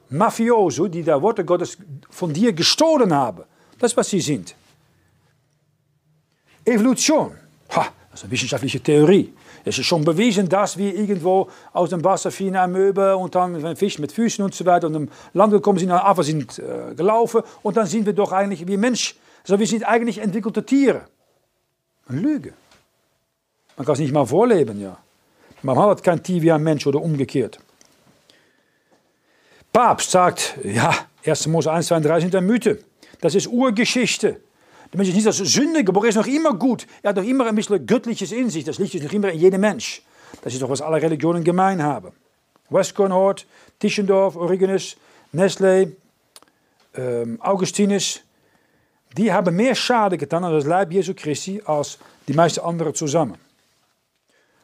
[0.09, 1.77] Mafioso, die das Wort Gottes
[2.09, 3.43] von dir gestohlen haben.
[3.77, 4.55] Das was sie sind.
[6.65, 7.37] Evolution.
[8.11, 9.33] Das ist eine wissenschaftliche Theorie.
[9.63, 13.63] Es ist schon bewiesen, dass wir irgendwo aus dem Wasser fielen ein Möbel und dann
[13.65, 16.93] ein Fisch mit Füßen und so weiter und im Land gekommen sind, aber sind äh,
[16.93, 19.15] gelaufen und dann sind wir doch eigentlich wie Mensch.
[19.43, 21.05] Also wir sind eigentlich entwickelte Tiere.
[22.07, 22.53] Eine Lüge.
[23.77, 24.97] Man kann es nicht mal vorleben, ja.
[25.61, 27.59] Man hat kein Tier wie ein Mensch oder umgekehrt.
[29.71, 30.93] Papst sagt, ja,
[31.25, 31.47] 1.
[31.47, 32.79] Mose 1, 2 und 3 sind eine Mythe.
[33.21, 34.41] Das ist Urgeschichte.
[34.91, 36.85] Der Mensch ist nicht als Sünde geboren, er ist noch immer gut.
[37.01, 38.65] Er hat noch immer ein bisschen Göttliches in sich.
[38.65, 40.01] Das Licht noch immer in jedem Mensch.
[40.43, 42.11] Das ist doch, was alle Religionen gemein haben.
[42.69, 43.45] Westcornhort,
[43.79, 44.97] Tischendorf, Origenes,
[45.31, 45.95] Nestle,
[46.95, 48.21] ähm, Augustinus,
[49.17, 53.37] die haben mehr Schade getan an das Leib Jesu Christi als die meisten anderen zusammen.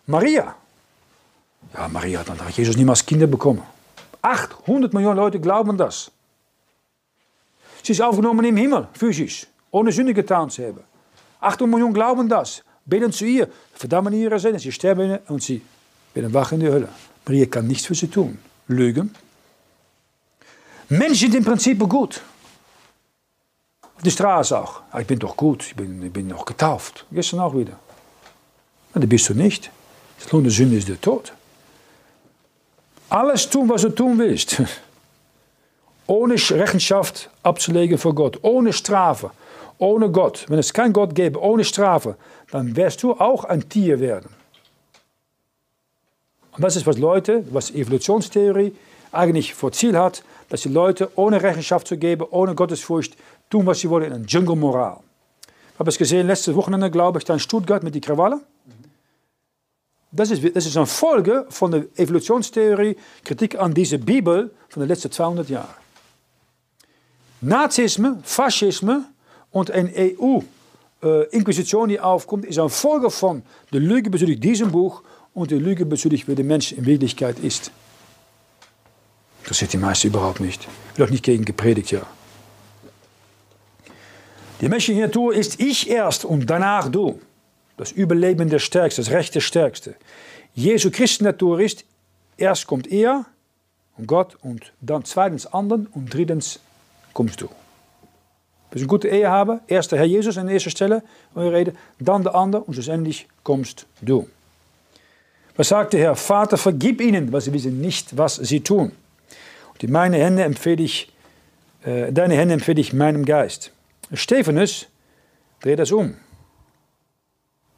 [0.06, 0.56] Maria.
[1.74, 3.62] Ja, Maria hat, hat Jesus niemals Kinder bekommen.
[4.22, 6.12] 800 Millionen Leute glauben das.
[7.84, 10.84] Sie ist aufgenommen im Himmel, physisch, ohne Sünde getan zu haben.
[11.40, 15.62] 800 Millionen glauben das, beten zu ihr, verdammen ihre Sinne, sie sterben und sie
[16.13, 16.90] werden wach in der Hölle.
[17.26, 18.38] Maria kann nichts für sie tun.
[18.68, 19.13] Lügen.
[20.90, 22.22] Menschen sind im Prinzip gut.
[23.96, 24.82] Auf der Straße auch.
[25.00, 27.06] Ich bin doch gut, ich bin, ich bin noch getauft.
[27.12, 27.78] Gestern auch wieder.
[28.94, 29.72] Na, das bist du nicht.
[30.20, 31.34] Das Lohn der Sünde ist der Tod.
[33.10, 34.62] Alles tun, was du tun willst.
[36.08, 39.32] ohne Rechenschaft abzulegen vor Gott, ohne Strafe,
[39.78, 40.46] ohne Gott.
[40.48, 42.15] Wenn es keinen Gott gäbe, ohne Strafe,
[42.52, 44.30] dann wirst du auch ein Tier werden.
[46.54, 48.74] Und das ist, was Leute, was Evolutionstheorie
[49.12, 53.15] eigentlich vor Ziel hat, dass die Leute ohne Rechenschaft zu geben, ohne Gottesfurcht,
[53.50, 55.00] tun, was sie wollen, in einer Jungle-Moral.
[55.74, 58.41] Ich habe es gesehen, letzte Wochenende, glaube ich, da in Stuttgart mit den Krawallen.
[60.12, 64.89] Das ist, das ist eine Folge von der Evolutionstheorie, Kritik an diese Bibel von den
[64.89, 65.87] letzten 200 Jahren.
[67.48, 69.06] Nazisme, Faschisme
[69.52, 69.92] und eine
[71.02, 75.02] EU-Inquisition, die aufkommt, ist eine Folge von der Lüge bezüglich diesem Buch
[75.34, 77.72] und der Lüge bezüglich, wer der Mensch in Wirklichkeit ist.
[79.42, 80.68] Interessiert die meisten überhaupt nicht.
[80.96, 82.02] Wird auch nicht gegen gepredigt, ja.
[84.60, 87.22] Die menschliche Natur ist ich erst und danach du.
[87.78, 89.96] Das Überleben der Stärkste, das Recht der Stärkste.
[90.54, 91.86] Jesu Christi Natur ist,
[92.36, 93.26] erst kommt er
[93.96, 96.60] und Gott und dann zweitens anderen und drittens
[97.18, 97.50] kommst du.
[98.70, 101.02] Wir eine gute Ehe haben, erst der Herr Jesus an erster Stelle,
[101.36, 104.30] reden, dann der andere und schlussendlich kommst du.
[105.56, 106.16] Was sagt der Herr?
[106.16, 108.92] Vater, vergib ihnen, weil sie wissen nicht, was sie tun.
[109.74, 111.12] Und in meine Hände empfehle ich,
[111.84, 113.72] äh, deine Hände empfehle ich meinem Geist.
[114.14, 114.86] Stephanus
[115.62, 116.14] dreht das um.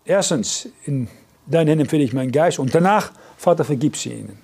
[0.03, 1.07] Erstens, in
[1.45, 4.37] deinen Händen empfehle ich meinen Geist und danach, Vater, vergib sie ihnen.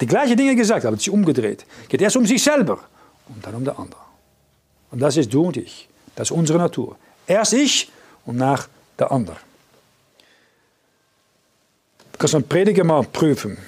[0.00, 1.64] Die gleichen Dinge gesagt, aber sich umgedreht.
[1.88, 2.80] Geht erst um sich selber
[3.34, 4.02] und dann um den anderen.
[4.90, 5.88] Und das ist du und ich.
[6.14, 6.96] Das ist unsere Natur.
[7.26, 7.90] Erst ich
[8.26, 8.68] und nach
[8.98, 9.36] der andere.
[12.12, 13.58] Du kannst einen Prediger mal prüfen.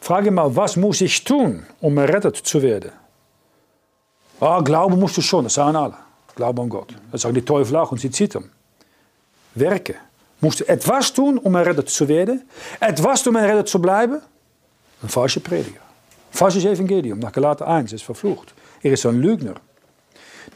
[0.00, 2.92] Frage mal, was muss ich tun, um errettet zu werden?
[4.40, 5.96] Ah, glauben musst du schon, das sagen alle.
[6.34, 6.94] Glaube an Gott.
[7.12, 8.50] Das sagen die Teufel auch und sie zittern.
[9.54, 9.96] Werke.
[10.40, 12.42] Musst du etwas tun, um errettet zu werden?
[12.80, 14.20] Etwas tun, um errettet zu bleiben?
[15.02, 15.80] Ein falscher Prediger.
[16.30, 18.54] Falsches Evangelium, nach Galater 1, ist verflucht.
[18.82, 19.54] Er ist ein Lügner.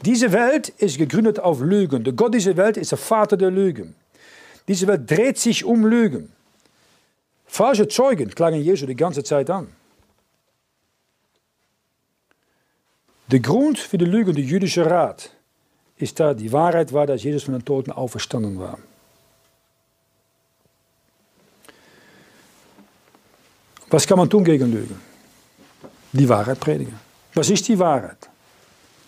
[0.03, 2.03] Diese Welt ist gegründet auf Lügen.
[2.03, 3.95] Der Gott dieser Welt ist der Vater der Lügen.
[4.67, 6.31] Diese Welt dreht sich um Lügen.
[7.45, 9.67] Falsche Zeugen klagen Jesu die ganze Zeit an.
[13.31, 15.31] Der Grund für die Lüge, der jüdische Rat,
[15.97, 18.77] ist da die Wahrheit war, dass Jesus von den Toten auferstanden war.
[23.89, 24.99] Was kann man tun gegen Lügen?
[26.11, 27.04] Die Wahrheit predigen.
[27.35, 28.29] Was ist die Wahrheit?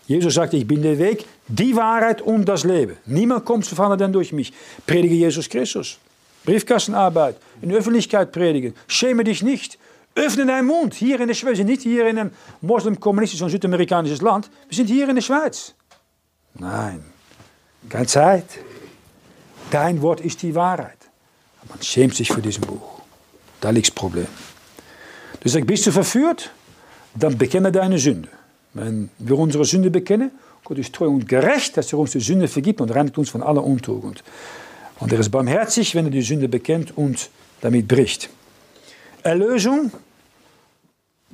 [0.06, 2.98] Jesus sagte, ich bin der Weg, die Wahrheit und das Leben.
[3.06, 4.54] Niemand kommt zu Vater denn durch mich.
[4.86, 5.98] Predige Jesus Christus.
[6.46, 8.74] Briefkastenarbeit, in der Öffentlichkeit predigen.
[8.88, 9.78] Schäme dich nicht.
[10.16, 10.94] Öffne deinen Mund.
[10.94, 14.50] Hier in der Schweiz, nicht hier in einem moslem-kommunistischen und südamerikanisches Land.
[14.70, 15.74] Wir sind hier in der Schweiz.
[16.56, 17.04] Nein,
[17.90, 18.46] keine Zeit.
[19.72, 20.98] Dein Wort ist die Wahrheit.
[21.68, 23.02] Man schämt sich für diesem Buch.
[23.60, 24.28] Da liegt das Problem.
[25.42, 26.52] Du sagst, bist du verführt?
[27.20, 28.30] Dann bekenne deine Sünde.
[28.74, 30.32] Wenn wir unsere Sünde bekennen,
[30.64, 33.42] Gott ist treu und gerecht, dass er uns die Sünde vergibt und reinigt uns von
[33.42, 34.24] aller Untugend.
[35.00, 37.30] Und er ist barmherzig, wenn er die Sünde bekennt und
[37.62, 38.30] damit bricht.
[39.24, 39.92] Erlösung,